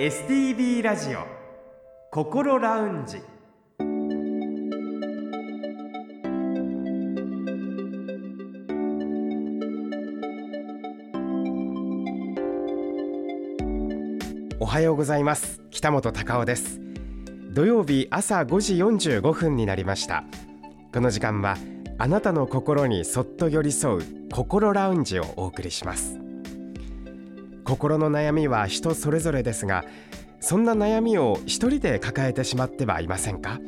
[0.00, 1.26] STB ラジオ
[2.10, 3.18] 心ラウンジ。
[14.58, 15.60] おはようございます。
[15.70, 16.80] 北本隆夫です。
[17.52, 20.24] 土曜日朝5時45分になりました。
[20.94, 21.58] この時間は
[21.98, 26.19] あなたの心にそっと寄り添う心ラウンジをお送りします。
[27.70, 29.84] 心の悩みは人それぞれですが
[30.40, 33.60] そんな悩みを一人で抱えてしまってはいませんか？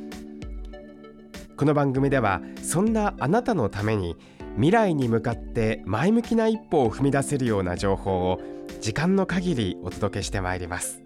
[1.56, 4.16] この番組ではそんなあなたのために
[4.54, 8.40] 未来に向かって前向きな一歩を踏み出せるような情報を
[8.80, 11.00] 時間の限りお届けしてまいります。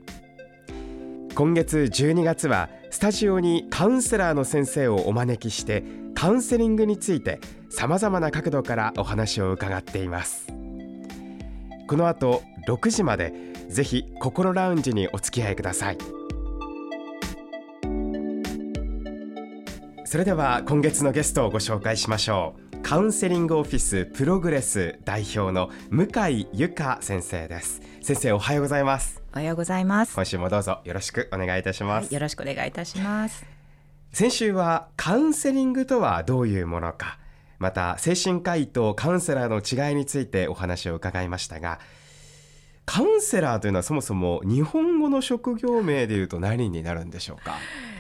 [1.35, 5.85] 今月12月はスタジオにカウンセラーの先生をお招きして
[6.15, 10.47] カウンセリングについてさまざまな角度からお話を伺っています。
[11.89, 13.33] この後6時まで
[13.69, 15.99] ぜひ心ラウンジにお付き合いください。
[20.05, 22.83] それでは今月のゲストをご紹介しましょう。
[22.83, 27.83] カウンセリングオフィスプログレス代表の向井由香先生です。
[28.03, 29.23] 先生おはようございます。
[29.33, 30.15] おはようございます。
[30.15, 33.45] 今週もどうぞよろしくお願いいたします、はい、よろしくお願いいたします。
[34.13, 37.19] 先週はカウンセリングとはどういうものか
[37.59, 41.81] また精神科医とカウンセラーの違いについてお話を伺いましたが
[42.87, 47.57] カウンセラーというのはそもそも日本語の職業名でいうと何になるんでしょうか？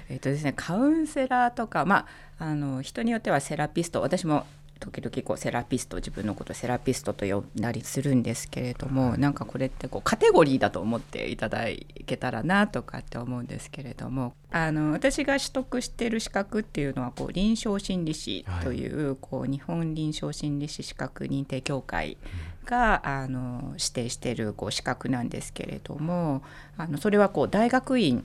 [0.09, 2.06] えっとですねカウンセラーとかま
[2.39, 4.01] ああの人によってはセラピスト。
[4.01, 4.47] 私も
[4.79, 11.65] 時々こうセラピスト自分のことセラピストと呼んだりするんですけれどもなんかこれってこうカテゴリーだと思っていただ
[12.07, 22.17] けたらなとかって思うんですけれどもあの私が取得している資格っていうのはこう臨床心理士という,、こう日本臨床心理士資格認定協会
[22.65, 26.43] があの指定しているこう資格なんですけれども
[26.77, 28.25] あのそれはこう大学院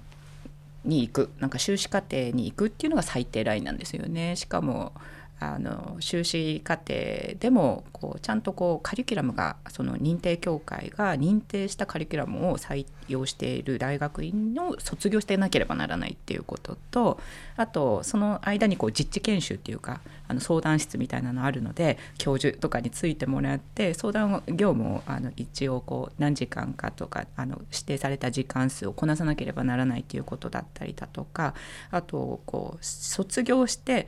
[0.84, 4.36] に行くなんか修士課程に行くっていうのが最低ラインなんですよね。
[4.36, 4.94] しかも
[5.42, 6.94] あの修士課程
[7.40, 17.20] でもこうちゃんとこうカリキュラムがその認定協会が認定したカリキュラムを採用している大学院の卒業してなければならないっていうことと
[17.58, 31.56] あとその間にこう実地研修っていうかあの相談室みたいなのあるので教授とかについてもらって相談業務をあの一応こう何時間かとかあの指定された時間数をこなさなければならないっていうことだったりだとか
[31.90, 34.08] あとこう卒業して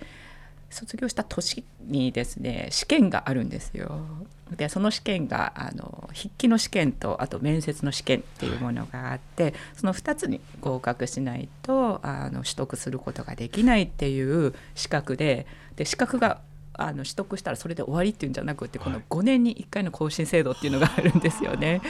[0.73, 4.01] 卒業した年にですね試験があるんですよ。
[4.55, 16.41] でその試験があの筆記の試験とあと面接の試験っていうものがあってその2つに合格しないとあの取得することができないっていう資格でで資格が
[16.73, 21.81] あの取得したらそれで終わりっていうんじゃなくてこの5年に1回の更新制度っていうのがあるんですよね。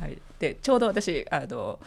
[0.00, 1.78] はい、でちょうど私あの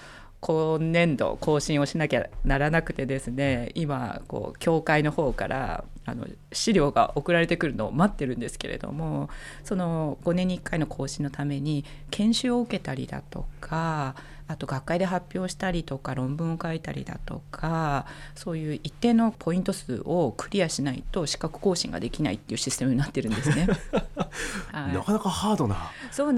[0.46, 9.28] 今年度更新をしなきゃならなくてですね今こう教会の方からあの資料が送られてくるのを待ってるんですけれども
[9.64, 14.14] その5年に1回の更新のために研修を受けたりだとか
[14.48, 23.68] あと学会で発表したりとか論文を書いたりだとかそういう一定のポイント数をクリアしないと資格更新ができないっていうシステムになってるんですね。
[24.72, 25.90] はい、なかなかハードな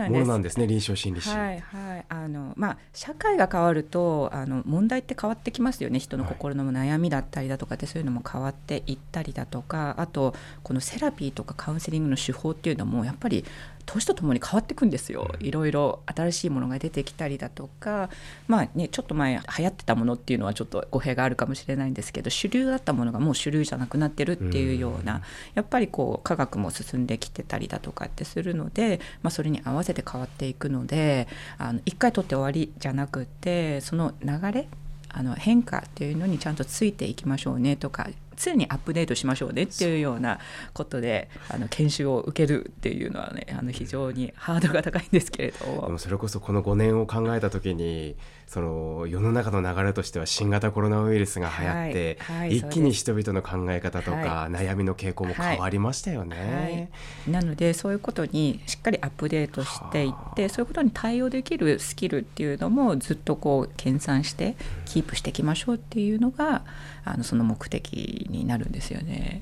[0.09, 1.29] ものなんですね臨床心理士。
[1.29, 2.05] はいはい。
[2.09, 5.99] あのまあ、社会が変わるとあの問題って変わってきますよね。
[5.99, 13.43] 人の心の悩みだったりだとかってそういうのも変わっていったりだとかあとこのセラピーとかカウンセリングの手法っていうのもやっぱり
[13.87, 15.33] 年とともに変わっていくんですよ。
[15.39, 18.09] いろいろ新しいものが出てきたりだとか
[18.47, 25.21] まあねちょっと前流行ってたものっていうのはちょっと語弊があるかもしれないんですけど主流だったものがもう主流じゃなくなってるっていうような
[25.55, 31.27] やっぱりこう科学も進んできてたりだとかってするので、まあ、それに合わせて変わっていくので
[31.57, 34.67] あの一回取って終わりじゃなくてその流れ
[35.09, 40.39] あの変化っていうのにちゃんとついていきましょうねとか常にアップデートしましょうねっていうような
[40.73, 45.65] ことであの研修を受けるっていうのはねあの非常にハードルが高いんですけれど。
[45.87, 48.15] でもそれこそこの5年を考えた時に
[48.47, 52.39] その世の中の流れとしては新型コロナウイルスが流行って、はい。
[52.39, 56.89] はい、一気に人々の考え方とか、悩みの傾向も変わりましたよね、
[57.27, 64.55] なのでそういうことにしっかりアップデートしていってそういうことに対応できるスキルっていうのもずっとこう研鑽して
[64.85, 66.63] キープしていきましょうっていうのが
[67.03, 69.41] あのその目的になるんですよね。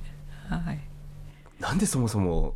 [0.50, 0.80] はい、
[1.60, 2.56] なんでそもそも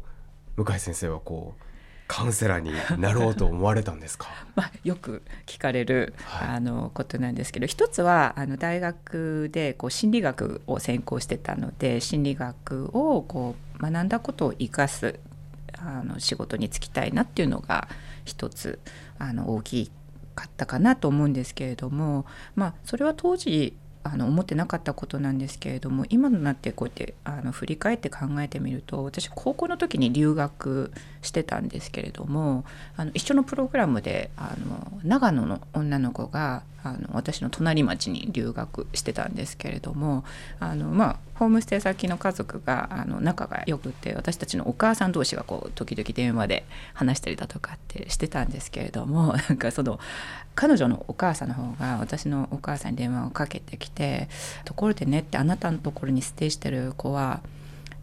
[0.56, 1.64] 向井先生はこう
[2.08, 2.72] カウンセラーに
[3.02, 4.28] なろうと思われたんですか？
[4.56, 15.20] まあ、よく聞かれる、はい、あのことなんですけど一つはあの大学でこう心理学を専攻してたので心理学をこう学んだことを生かす
[15.78, 17.88] あの仕事に就きたいなっていうのが
[18.26, 18.80] 一つ
[19.18, 19.92] あの大き
[20.36, 32.64] かったかなと思うんですけれどもまあそれは当時あの思ってなかったことなんですけれども今になってこうやってあの振り返って考えてみると私高校の時に留学してたんですけれども
[32.96, 40.24] あの一緒のプログラムであの長野の女の子があの私の隣町に留学してたんですけれども
[40.60, 50.00] あの、まあ、ホームステイ先の家族があの仲が良くて私たちのお母さん同士がこう時々電話で話したりだとかってしてたんですけれども なんかその
[50.56, 54.30] 彼女のお母さんの方が私のお母さんに電話をかけてきて
[54.64, 57.42] 「ところでね」ってあなたのところにステイしてる子は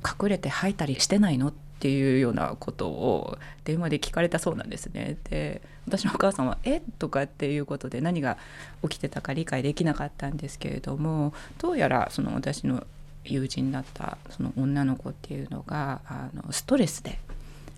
[0.04, 1.48] 隠れて吐いたりしてないの？
[1.48, 5.18] ってっていうようなことを電話で聞かれたそうなんですね。
[5.28, 6.80] で私のお母さんは「え？
[6.98, 8.38] とかっていうことで何が
[8.82, 12.86] 起きてたか理解できなかったんですけれどもどうやらその私の
[13.24, 17.18] 友人だったその女の子っていうのがあのストレスで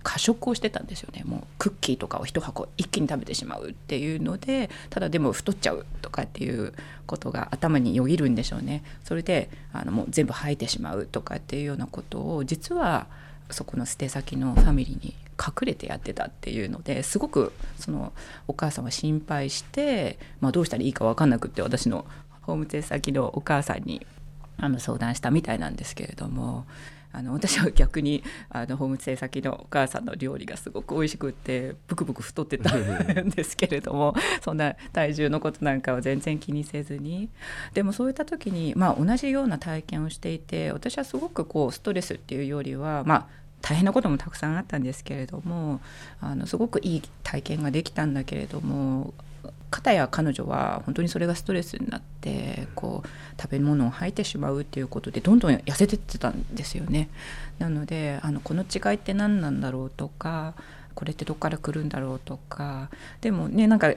[0.05, 1.23] 過食をしてたんですよね。
[1.25, 6.73] もうクッキーとかを一箱一気に食べてしまうっていうのでただでも太っちゃうとかっていう
[7.07, 8.85] ことが頭によぎるんでしょうね。
[9.05, 13.07] それであのもう全部吐いてしまうとかっていうようなことを実は
[13.51, 18.13] そこの捨て先のファミリーに隠れてやってたっていうのですごくその
[18.47, 22.05] お母さんは心配して、まあ、どうしたらいいか分かんなくって私の
[22.43, 24.07] ホームステイ先のお母さんに
[24.57, 26.67] あの相談したみたいなんですけれども。
[27.19, 37.29] あの私は逆にあのホームステイ先のお母さんの料理がすごく美味しくってブクブク太ってたんですけれども そんな体重のことなんかは全然気にせずに。
[37.75, 43.27] でもそういった時に、まあ、同じような体験をしていて私はすごくこうストレスっていうよりはまあ
[43.63, 45.81] 大変なこともたくさんあったんですけれども
[46.21, 49.13] あのすごくいい体験ができたんだけれども
[49.71, 53.09] 片や彼女は本当にそれがストレスになってこう
[53.41, 57.09] 食べ物を吐いてしまうっていうことでどんどん痩せてってたんですよね。
[57.59, 60.55] なのであのこの違いって何なんだろうとか
[60.95, 63.95] これってどっから来るんだろうとかでもねなんか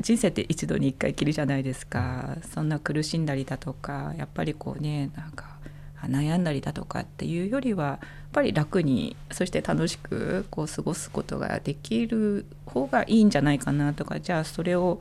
[0.00, 5.54] 人生って一度に一回きりじゃないですかそんな苦しんだりだとかやっぱりこうねなんか
[6.02, 8.00] 悩んだりだとかっていうよりは
[8.34, 14.98] ぱり楽にそして楽しくこう過ごすことができる方がいいんじゃないかなとかじゃあそれを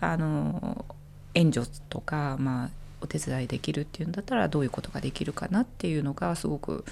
[0.00, 0.84] あの
[1.34, 2.70] 援助とか、まあ、
[3.02, 6.84] お手伝いできるっていうんだったらどういうことができるかなっていうのがすごく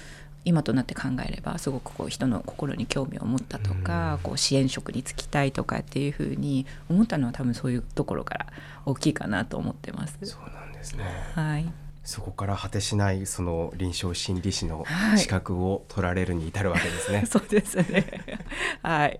[0.45, 8.47] 今となって考えればすごくこう人の心に興味を持ったとか、こう支援職に就きたいとかっていうふうに思ったのは多分そういうところから
[8.85, 10.17] 大きいかなと思ってます。
[10.23, 11.03] そうなんですね。
[11.35, 14.83] はいそこから果てしないその臨床心理士の
[15.15, 17.17] 資格を取られるに至るわけですね。
[17.19, 18.03] はい、そうですね
[18.81, 19.19] はい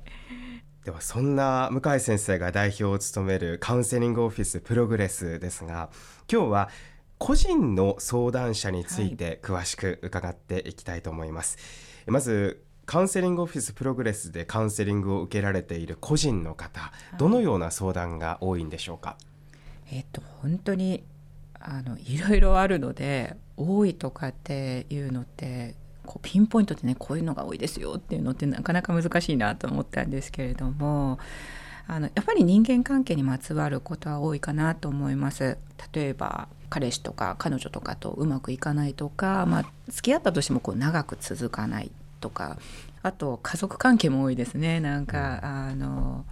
[0.83, 5.91] ではそんな向井先生が代表を務めるカウンセリングオフィスプログレスですが
[6.31, 6.69] 今日は
[7.19, 11.57] 個人の相談者について詳しく伺っていきたいと思います。
[11.57, 19.15] はい、まずカウンセリングオフィスプログレスでカウンセリングを受けられている個人の方、どのような相談が多いんでしょうか？
[19.91, 21.03] えっと本当に
[21.59, 25.75] あのいろいろあるので多いとかっていうのって
[26.05, 31.19] こうピンポイントでねこういうのが多いですよっていうのってなかなか難しいなと思ったんですけれども
[31.87, 35.57] あのやっぱり人間関係にまつわることは多いかなと思います。
[35.93, 41.91] 例えば彼氏とか彼女とかとうまくいかないとか、まあ、付き合ったとしてもこう長く続かない
[42.21, 42.57] とか
[43.01, 46.25] あと家族関係も多いですねなんかあの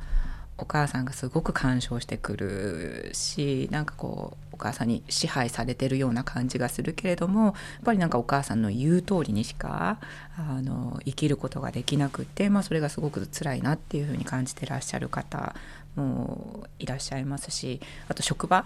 [0.59, 7.53] お母さんがすごく干渉してくるしなんかこうお母さんに支配されてるような感じがするけれどもやっ
[7.85, 9.99] ぱりなんかお母さんの言う通りにしか
[10.35, 15.55] あの生きることができなくて、まあ、それがすごく辛いなっていうふうに感じてらっしゃる方
[15.95, 18.65] もいらっしゃいますしあと職場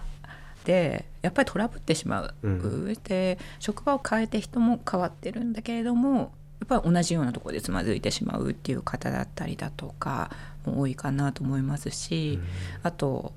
[0.64, 10.30] でやっぱりトラブってしまう、うん、で職場を変えて人も変わってるんだけれどもやっぱり同じようなところでつまずいてしまうっていう方だったりだとか
[10.64, 12.46] も多いかなと思いますし、うん、
[12.84, 13.32] あと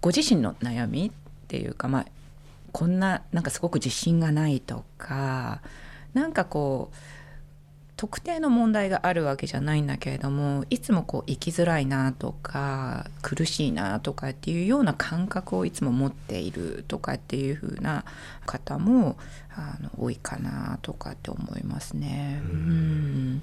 [0.00, 1.12] ご自身の悩み
[1.52, 2.06] っていうかまあ
[2.72, 5.60] こんななんかすごく自信がないとか
[6.14, 6.96] なんかこう
[7.96, 18.06] 特定の問題があるわけじゃないんだけれどもいつもこう生きづらいなとか苦しいなとかっていうような感覚をいつも持っているとかっていう風な
[18.46, 19.18] 方も
[19.54, 22.40] あの多いかなとかって思いますね。
[22.42, 23.42] うん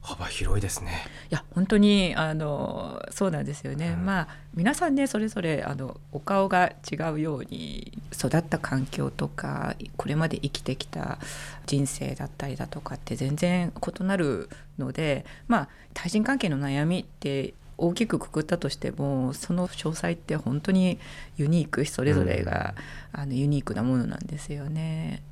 [0.00, 1.04] 幅広いですね。
[1.30, 3.96] いや本当にあのそうなんですよね。
[3.98, 11.18] うん、まあ皆さんねそれぞれあのお顔が違うように育った環境とかこれまで生きてきた
[11.66, 20.98] 人生だったりだとかって全然異なるので、まあ対人関係の悩みって大きくくくったとしてもその詳細って本当に
[21.36, 22.74] ユニークそれぞれが、
[23.14, 25.22] うん、あのユニークなものなんですよね。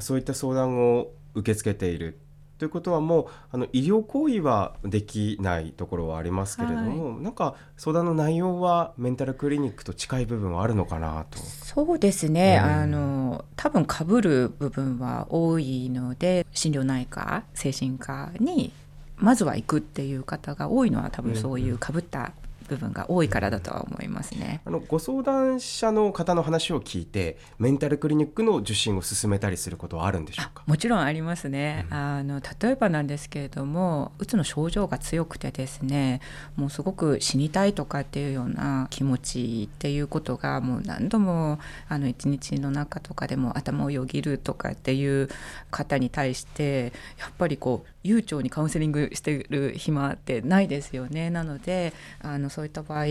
[0.00, 2.18] そういった相談を受け付けている
[2.62, 11.40] ということはもうあの医療行為はできないところはありますけれども、はい、なんか相談の内容はメンタルクリニックと近い部分はあるのかなと。
[11.40, 18.70] そうですね、うん、あの多分かぶる部分は多いので心療内科精神科に
[19.16, 24.60] まずは行くっていう方が多いのは多分そういうかぶった部分が多いからだとは思いますね。
[24.64, 30.64] あのご相談者の方の話を聞いてメンタルクリニックの受診を進めたりすることはあるんでしょうか？
[30.66, 36.20] もちろんありますね、うん、あの例えばなんですけれどもうつの症状が強くてですね
[36.56, 45.28] もうすごく死にたいとかっていうような気持ちっていうことがもう何度もあの一日の中とかでも頭をよぎるとかっていう
[45.70, 51.30] 方に対してやっぱりこう悠長にカウンセリングしてる暇ってないですよね。
[51.30, 53.04] なのであのそういった場合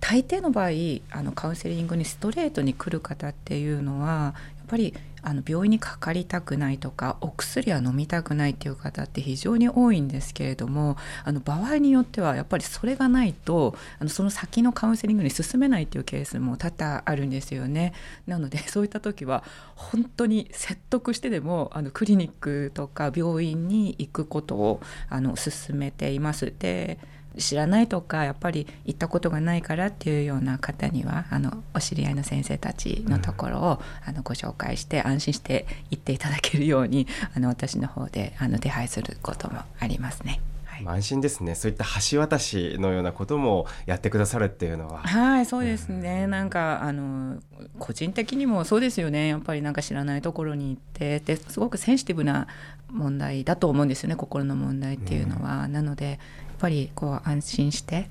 [0.00, 0.68] 大抵の場合
[1.10, 4.94] あのカウンセリングにストレートに来る方っていうのはやっぱり
[5.26, 17.92] あの病院にかかりたくないとかお薬は飲みたくないっていう方って非常に多いんですけれどもあの場合によってはやっぱりそれがないとあのその先のカウンセリングに進めないっていうケースも多々あるんですよね。
[18.28, 19.42] なので そういった時は
[19.74, 26.54] 本当に説得してでもあのクリニックとか病院に行くことをあの進めています。
[26.56, 27.00] で
[27.38, 40.40] 知らないとかやっぱり行ったことがないからっていうような方にはあのお知り合いの先生たちのところを、あのご紹介して安心して行っていただけるようにあの私の方であの手配することもありますね。
[40.84, 41.54] 安心ですね。
[41.54, 44.98] そういった橋渡しのようなこともやってくださるっていうのは。
[44.98, 47.38] はいそうですね、うん、なんかあの
[47.78, 49.28] 個人的にもそうですよね。
[49.28, 52.46] やっぱりなんか知らないところに行ってですごくセンシティブな
[52.90, 54.16] 問題だと思うんですよね。
[54.16, 56.18] 心の問題っていうのは、うん、なので
[56.56, 58.08] っぱりこう安心して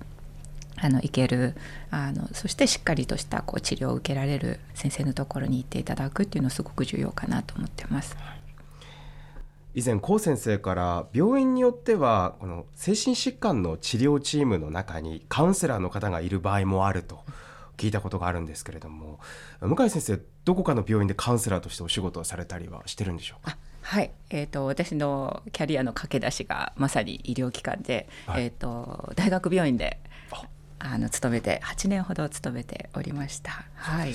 [0.77, 1.55] あの行ける
[1.89, 8.15] あのそしてしっかりとしたこう治療を受けられる先生のところに行っていただくっていうのはすごく重要かなと思ってます。
[9.73, 17.23] 以前高先生から病院によってはこの精神疾患の治療チームの中にカウンセラーの方がいる場合もあると
[17.75, 19.19] 聞いたことがあるんですけれども
[19.59, 23.57] 向井先生どこかの病院でカウンセラーとしてお仕事をされたりはしてるんでしょうか？
[23.87, 29.99] はい、えーと、私のキャリアの駆け出しがまさに医療機関で、はい、えーと、大学病院で
[30.91, 33.65] あの勤めて8年ほど勤めておりました。
[33.75, 34.13] はい、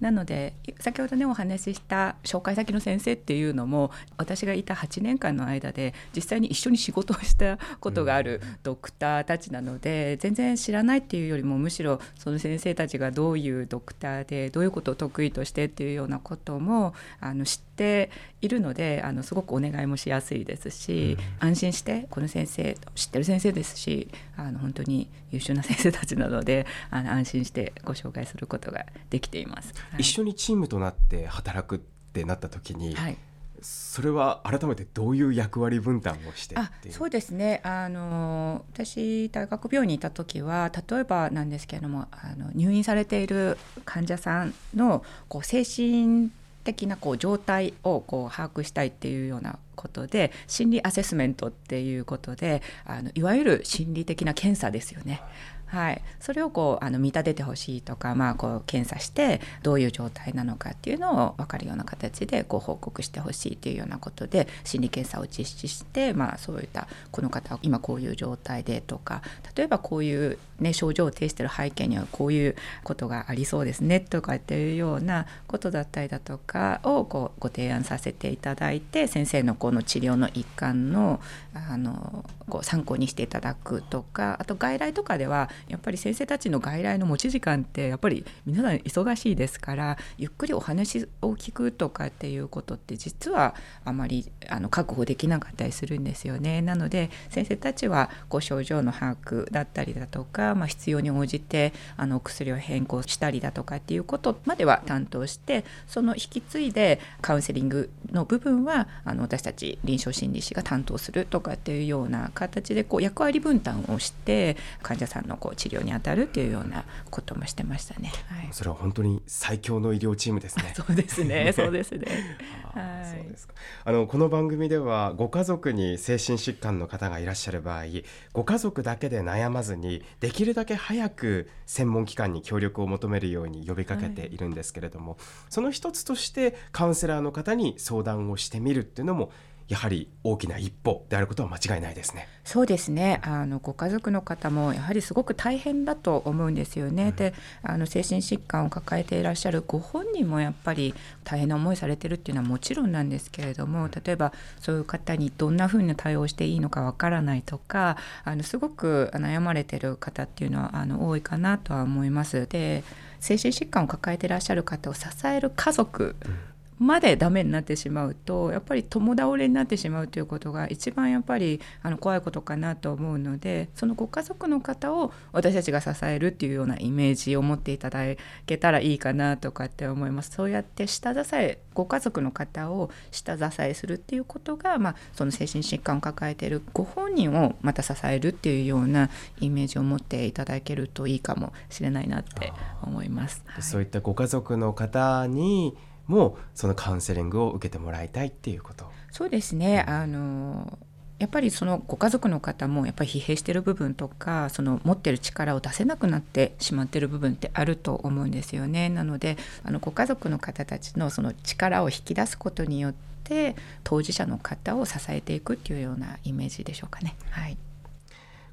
[0.00, 33.18] なので先ほどねお話しした紹介先の先生っていうのも私がいた8年間の間で実際に一緒に仕事をしたことがあるドクターたちなので、うん、全然知らないっていうよりもむしろその先生たちがどういうドクターでどういうことを得意としてっていうようなこともあの知っているのであのすごくお願いもしやすいですし、うん、安心してこの先生知ってる先生ですしあの本当に優秀な先生たちなのであの安心してご紹介することができています、はい、一緒にチームとなって働くってなった時に、はい、
[33.60, 37.60] それは改めてどういう役割分担をしてあそうですね。
[37.64, 46.30] あの私大学病院にいた時は例えばなんですけれどもあの入院されている患者さんのこう精神
[46.64, 55.22] 的なこう状態をこう把握したいっていうようなことで心理アセスメントっていうことであのいわゆる心理的な検査ですよね。
[55.66, 69.22] はい、それをこうあの見立ててほしいとか、まあ、こう検査してどういう状態なのかっていうのを分かるような形でこう報告してほしいというようなことで心理検査を実施して、まあ、そういったこの方は今こういう状態でとか
[69.56, 81.20] 例えばこういう、ね、症状を呈している背景にはこういうことがありそうですねとかっていうようなことだったりだとかをこうご提案させていただいて先生のこの治療の一環の
[81.54, 96.62] あのこう参考にしていただくとかあと外来とかではやっぱり先生たちの外来の持ち時間ってやっぱり皆さん忙しいですからゆっくりお話を聞くとかっていうことって実はあまりあの確保できなかったりするんですよね。
[96.62, 118.12] なので先生たちはこう症状の把握だったりだとか、まあ、必要に応じてあの薬を変更したりだとかっていうことまでは担当してその引き継いでカウンセリングの部分はあの私たち臨床心理士が担当するとかっていうような形でこう役割分担をして患者さんのこう治療に当たるっていうようなこともしてましたね。
[118.28, 120.74] はい、それは本当に最強の医療チームですね。
[120.76, 121.52] そうですね。
[121.54, 122.36] そうですね。
[122.74, 123.54] はい、そうですか。
[123.84, 127.84] あのこの番組ではご家族に精神疾患の方がいらっしゃる場合、
[128.32, 139.30] ご家族だけで悩まずにできるだけ早く専門機関に協力を求めるように呼びかけているんですけれども、はい、その一つとしてカウンセラーの方に相談をしてみるっていうのも
[139.68, 142.28] やはり大きな一歩であることは間違いないですね。
[142.44, 147.08] そうですねあのご家族の方もやはりすごく大変だと思うんですよね。
[147.08, 150.94] うん、であの精神疾患を抱えていらっしゃるご本人もやっぱり
[151.24, 162.46] 大変な思いされてるっていうのはもちろんなんですけれども例えばそういう方にどんなふうに対応していいのかわからないとかあのすごく悩まれてる方っていうのはあの多いかなとは思います。
[162.46, 162.84] で
[163.18, 178.00] 精神疾患を抱えていらっしゃる方を支える家族、うんまでダメになってしまうとやっぱり共倒れになってしまうということが一番やっぱりあの怖いことかなと思うのでそのご家族の方を私たちが支えるっていうようなイメージを持っていただ
[178.46, 192.52] けたらいいかなとかって思いますそうやって下支えご家族の方を下支えするっていうことが、まあ、その精神疾患を抱えているご本人をまた支えるっていうようなイメージを持っていただけるといいかもしれないなって
[192.82, 193.44] 思います。
[193.60, 198.86] そういったご家族の方にもそのカウンセリングを受けてもらいたいっていうこと。
[199.10, 200.78] そうですね、あの
[201.18, 208.90] やっぱりそのご家族の方もやっぱり疲弊してる部分とかその持ってる力を出せなくなってしまってる部分ってあると思うんですよね。
[208.90, 212.94] なのであのご家族の方たちのその力を引き出すことによっ
[213.24, 217.16] て当事者の方を支えていくっていうようなイメージでしょうかね。
[217.30, 217.56] はい。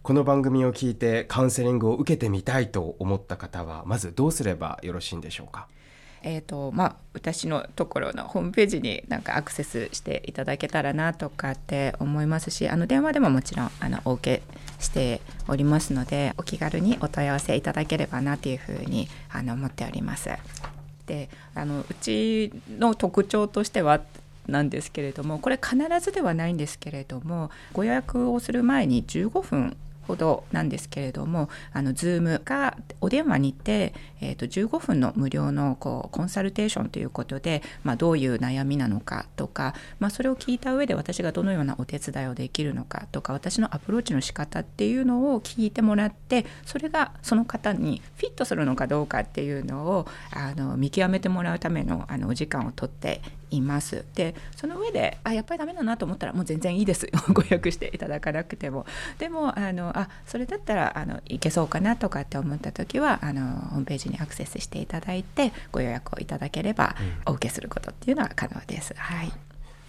[0.01, 5.67] この番組を聞いてカウンセリングを受けてみたいと思った方はまずどうすればよろしいんでしょうか？
[6.23, 20.29] えーとまあ、私のところのホームページになんかアクセスしていただけたらなとかって思いますしあの電話でももちろんあのお受けしておりますのでお気軽にお問い合わせいただければなというふうにあの思っております。
[21.05, 24.01] であのうちの特徴としては
[24.47, 53.21] なんですけれどもこれ必ずではないんですけれどもご予約をする前に15分ほどなんですけれどもあの Zoom がお電話にて、えー、と15分の無料のこうコンサルテーションということで、まあ、どういう悩みなのかとか、まあ、それを聞いた上で私がどのようなお手伝いをできるのかとか私のアプローチの仕方っていうのを聞いてもらってそれがその方にフィットするのかどうかっていうのをあの見極めてもらうためのあのお時間をとって
[53.57, 54.05] います。
[54.15, 58.85] でその上であやっぱりダメだなと思ったらもう全然いいです ご予約していただかなくても。
[59.19, 68.93] でもあのあそれだったらあのいけそうかなとかって思った時はあのホームページにアクセスしていただいてご予約をいただければ、お受けすることっていうのは可能です。
[68.97, 69.31] はい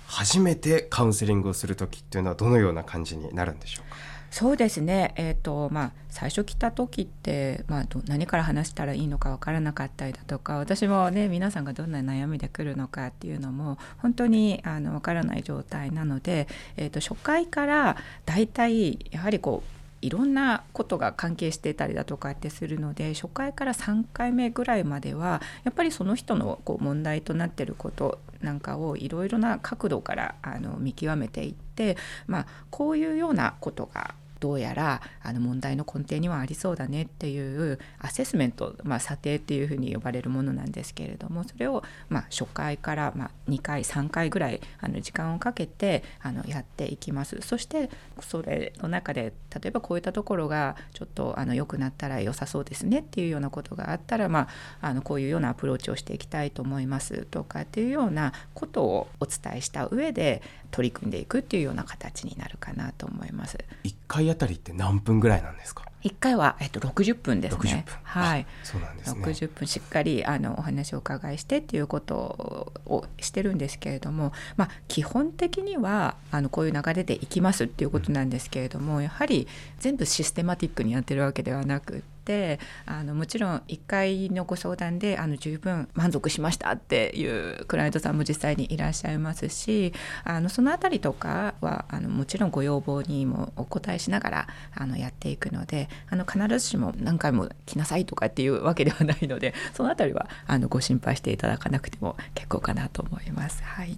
[0.06, 3.96] 初めてカウンセリングをする時っていうのはどのような感じになるんでしょうか？
[4.34, 47.40] そうですね、えーとまあ、最初来た時って、まあ、何から話したらいいのか分からなかったりだとか私もね皆さんがどんな悩みで来るのかっていうのも本当にあの分からない状態なので、えーと、初回から大体やはりこういろんなことが関係してたりだとかってするので初回から3回目ぐらいまではやっぱりその人のこう問題となってることなんかをいろいろな角度からあの見極めていって、まあ、こういうようなことがどうやらあの問題の根底にはありそうだねっていうアセスメント、まあ、査定っていうふうに呼ばれるものなんですけれどもそれをま初回からま2回3回ぐらいあの時間をかけてあのやっていきます。
[47.40, 47.88] そして
[48.20, 54.40] それの中で例えばこういったところがちょっとあの良くなったら良さそうですねっていうようなことがあったら、ま
[54.82, 60.42] あ、あのこういうようなアプローチをしていきたいと思いますとかっていうようなことをお伝えした上で
[60.74, 63.58] 取り組んでいくっていうような形になるかなと思います。
[63.84, 67.84] 1回あたりって何分ぐらいなんですか？1回は、えっと、60分ですね。
[68.02, 69.24] はい、そうなんですね。
[69.24, 79.46] 60分しっかりあのお話を伺いしてっていうことをしてるんですけれども、まあ、基本的にはあのこういう流れでいきますっていうことなんですけれども、うん、やはり
[79.78, 89.92] 全部システマティックにやってるわけではなくってあのもちろん1回のご相談であの十分満足しましたっていうクライアントさんも実際にいらっしゃいますし
[90.24, 103.62] あのその辺りとかはあのもちろんご要望にもお答えしながらあのやっていくのであの必ずしも何回も来なさいとかっていうわけではないので その辺りはあのご心配していただかなくても結構かなと思います。
[103.62, 103.96] はい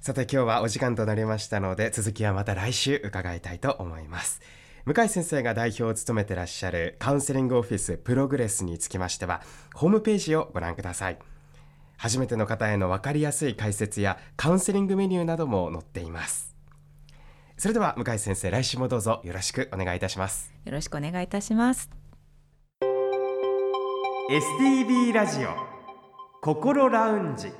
[0.00, 4.40] さて今日はお時間となりましたので続きはまた来週伺いたいと思います。
[4.88, 9.42] 向井先生が代表を務めてらっしゃるカウンセリングオフィスプログレスにつきましては
[9.74, 11.18] ホームページをご覧ください。
[11.98, 16.56] 初めての方への分かりやすい解説やカウンセリングメニューなども載っています。
[17.58, 20.54] それでは向井先生来週もどうぞよろしくお願いいたします。
[20.64, 21.90] よろしくお願いいたします。
[24.30, 25.50] STB ラジオ
[26.40, 27.52] 心ラウンジ。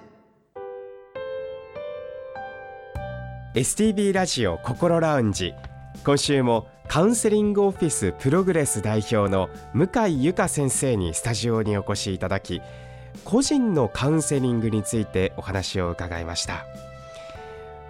[3.55, 5.53] STB ラジオ心ラウンジ。
[6.07, 12.63] 今週もカウンセリングオフィスプログレス代表の向井由香先生にスタジオにお越しいただき
[13.25, 16.65] 個人のカウンセリングについてお話を伺いました。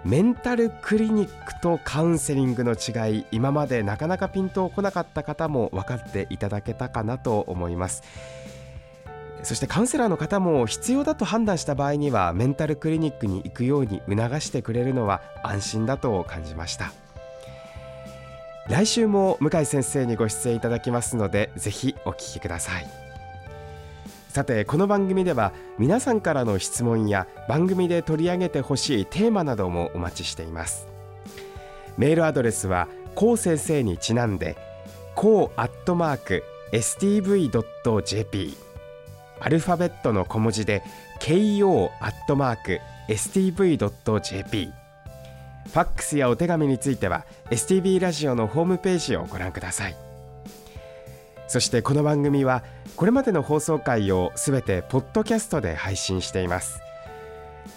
[0.03, 8.03] メンタルクリニックとカウンセリングの違い今までなかなかピンとこなかった方も分かっていただけたかなと思います。
[9.43, 16.91] そしてカウンセラーの方も必要だと判断した場合にはメンタルクリニックに行くように促してくれるのは安心だと感じました。
[18.69, 22.87] 来週も向井先生にご出演いただきますのでぜひお聞きください。
[24.27, 30.87] さてこの番組では皆さんからの質問や番組で取り上げてほしいテーマなどもお待ちしています。
[31.97, 34.55] メールアドレスはこう先生にちなんで
[35.15, 38.55] こうアットマーク stv.jp
[39.39, 40.83] アルファベットの小文字で
[41.19, 42.79] ko アットマーク
[43.09, 44.78] stv.jp
[45.69, 49.95] ファックスやお手紙については STV ラジオのホームページをご覧ください。
[51.47, 52.63] そしてこの番組は
[52.95, 56.81] これまでの放送回をすべてポッドキャストで配信しています。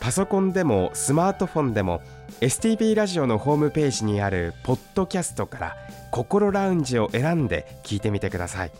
[0.01, 2.01] パソコンでもスマートフォンでも
[2.41, 5.77] STV ラジオのホームページにあるポッドキャストから
[6.11, 8.73] 心ラウンジを選んで聞いてみてください。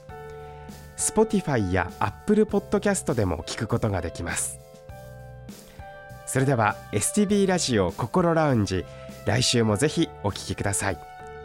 [0.97, 4.59] Spotify や Apple Podcast でも聞くことができます。
[6.27, 8.87] それでは STB ラジオ心ラウンジ
[9.25, 10.99] 来週もぜひお聞きください。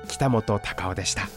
[0.07, 1.27] 北本隆夫でした。